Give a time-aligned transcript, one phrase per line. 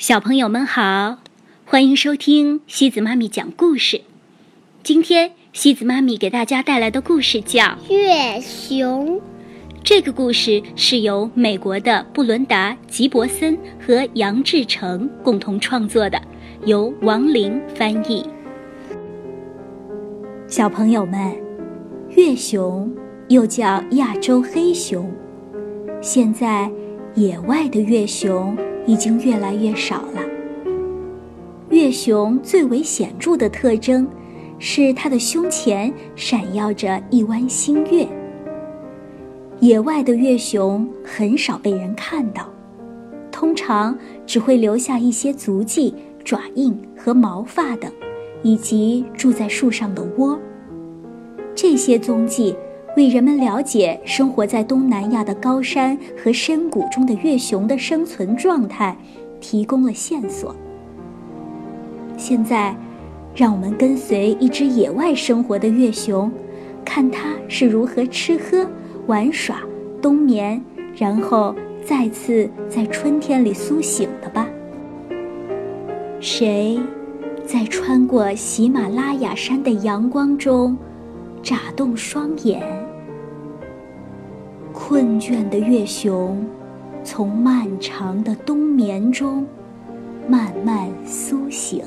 [0.00, 1.18] 小朋友们好，
[1.66, 4.00] 欢迎收听西子妈咪讲故事。
[4.82, 9.18] 今天西子妈咪给大家带来的故事叫《月熊》。
[9.84, 16.18] 这个故事是由美国的布伦达·吉伯森和杨志成共同创作的，
[16.64, 18.24] 由王林翻译。
[20.48, 21.36] 小朋友们，
[22.16, 22.90] 月熊
[23.28, 25.12] 又叫亚洲黑熊，
[26.00, 26.70] 现在
[27.14, 28.56] 野外的月熊。
[28.86, 30.22] 已经越来越少了。
[31.70, 34.06] 月熊最为显著的特征
[34.58, 38.06] 是它的胸前闪耀着一弯新月。
[39.60, 42.48] 野外的月熊很少被人看到，
[43.30, 43.96] 通常
[44.26, 47.92] 只会留下一些足迹、爪印和毛发等，
[48.42, 50.38] 以及住在树上的窝。
[51.54, 52.56] 这些踪迹。
[52.96, 58.96] 为人们了解生活在东南亚的高山和深谷中的月熊的生存状态，
[59.40, 60.54] 提供了线索。
[62.16, 62.74] 现在，
[63.34, 66.30] 让我们跟随一只野外生活的月熊，
[66.84, 68.66] 看它是如何吃喝、
[69.06, 69.62] 玩耍、
[70.02, 70.60] 冬眠，
[70.96, 74.46] 然后再次在春天里苏醒的吧。
[76.18, 76.78] 谁，
[77.46, 80.76] 在穿过喜马拉雅山的阳光中？
[81.42, 82.60] 眨动双眼，
[84.90, 86.44] 困倦的月熊
[87.04, 89.46] 从漫长的冬眠中
[90.26, 91.80] 慢慢苏醒。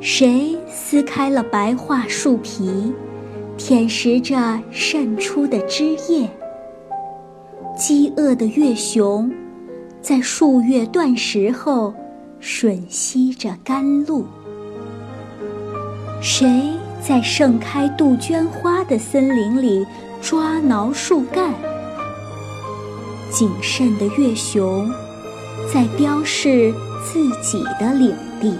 [0.00, 2.94] 谁撕开了白桦树皮，
[3.58, 6.30] 舔食着渗出的汁液？
[7.76, 9.30] 饥饿的月熊
[10.00, 11.92] 在数月断食后
[12.40, 14.24] 吮吸着甘露。
[16.22, 16.72] 谁？
[17.00, 19.86] 在盛开杜鹃花的森林里
[20.20, 21.54] 抓挠树干，
[23.30, 24.90] 谨慎的月熊
[25.72, 28.54] 在标示自己的领地。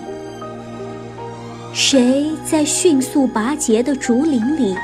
[1.73, 4.77] 谁在迅速拔节的竹林里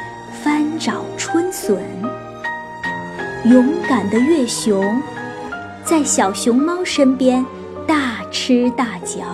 [0.42, 1.82] 翻找春笋？
[3.44, 5.00] 勇敢的月熊
[5.84, 7.44] 在小熊猫身边
[7.86, 9.24] 大吃大嚼。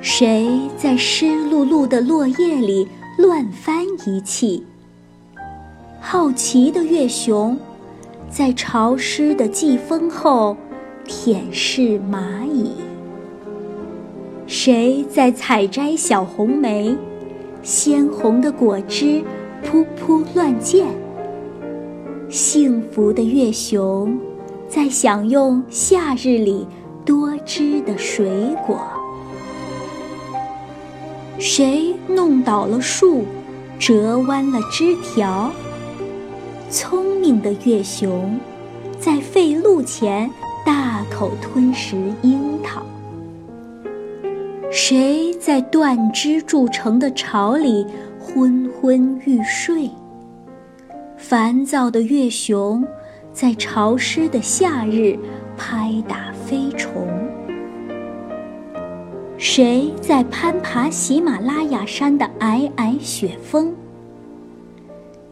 [0.00, 2.88] 谁在湿漉漉的落叶里
[3.18, 4.64] 乱翻一气？
[6.08, 7.58] 好奇的月熊，
[8.30, 10.56] 在潮湿的季风后
[11.04, 12.70] 舔舐蚂蚁。
[14.46, 16.96] 谁在采摘小红莓？
[17.60, 19.20] 鲜红的果汁
[19.64, 20.86] 噗噗乱溅。
[22.28, 24.16] 幸福的月熊，
[24.68, 26.68] 在享用夏日里
[27.04, 28.30] 多汁的水
[28.64, 28.78] 果。
[31.40, 33.24] 谁弄倒了树，
[33.76, 35.50] 折弯了枝条？
[36.68, 38.38] 聪明的月熊，
[38.98, 40.28] 在废鹿前
[40.64, 42.82] 大口吞食樱桃。
[44.72, 47.86] 谁在断枝筑成的巢里
[48.18, 49.88] 昏昏欲睡？
[51.16, 52.84] 烦躁的月熊，
[53.32, 55.16] 在潮湿的夏日
[55.56, 57.06] 拍打飞虫。
[59.38, 63.72] 谁在攀爬喜马拉雅山的皑皑雪峰？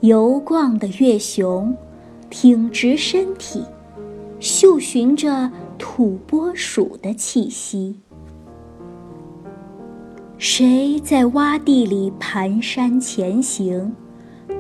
[0.04, 1.75] 游逛的月熊，
[2.28, 3.65] 挺直身体，
[4.38, 7.97] 嗅寻着土拨鼠的气息。
[10.37, 13.91] 谁在洼地里蹒跚前行，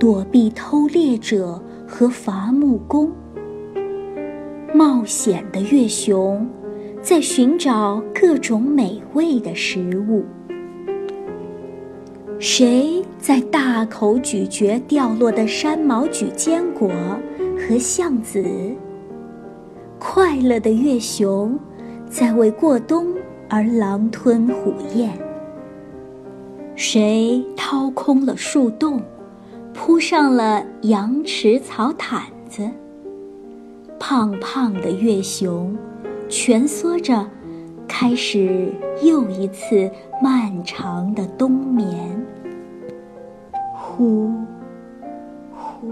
[0.00, 3.12] 躲避偷猎者和伐木工？
[4.72, 6.48] 冒险的月熊。
[7.02, 10.24] 在寻找各种美味的食物。
[12.38, 16.90] 谁在大口咀嚼掉落的山毛榉坚果
[17.56, 18.44] 和橡子？
[19.98, 21.58] 快乐的月熊
[22.06, 23.06] 在为过冬
[23.48, 25.10] 而狼吞虎咽。
[26.76, 29.00] 谁掏空了树洞，
[29.72, 32.68] 铺上了羊齿草毯子？
[33.98, 35.74] 胖胖的月熊。
[36.28, 37.26] 蜷缩着，
[37.88, 38.70] 开始
[39.02, 39.90] 又一次
[40.22, 42.22] 漫长的冬眠。
[43.96, 44.28] 呼，
[45.52, 45.86] 呼，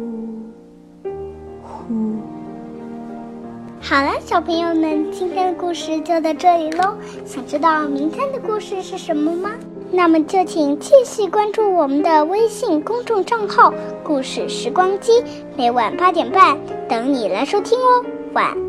[1.63, 1.95] 呼。
[3.81, 6.97] 好了，小朋友们，今天的故事就到这里喽。
[7.25, 9.53] 想知道明天的故事是什么吗？
[9.93, 13.73] 那么就请继续关注我们的微信公众账号
[14.03, 15.23] “故事时光机”，
[15.57, 16.59] 每晚八点半
[16.89, 18.05] 等你来收听哦。
[18.33, 18.62] 晚安。